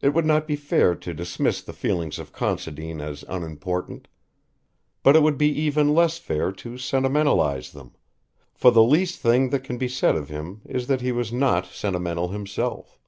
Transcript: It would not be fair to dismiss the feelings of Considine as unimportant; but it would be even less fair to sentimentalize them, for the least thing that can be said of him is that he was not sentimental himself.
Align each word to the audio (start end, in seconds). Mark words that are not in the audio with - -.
It 0.00 0.10
would 0.10 0.24
not 0.24 0.46
be 0.46 0.54
fair 0.54 0.94
to 0.94 1.12
dismiss 1.12 1.62
the 1.62 1.72
feelings 1.72 2.20
of 2.20 2.30
Considine 2.32 3.00
as 3.00 3.24
unimportant; 3.28 4.06
but 5.02 5.16
it 5.16 5.22
would 5.24 5.36
be 5.36 5.48
even 5.62 5.92
less 5.92 6.16
fair 6.18 6.52
to 6.52 6.78
sentimentalize 6.78 7.72
them, 7.72 7.96
for 8.54 8.70
the 8.70 8.84
least 8.84 9.18
thing 9.18 9.48
that 9.48 9.64
can 9.64 9.78
be 9.78 9.88
said 9.88 10.14
of 10.14 10.28
him 10.28 10.60
is 10.64 10.86
that 10.86 11.00
he 11.00 11.10
was 11.10 11.32
not 11.32 11.66
sentimental 11.66 12.28
himself. 12.28 13.00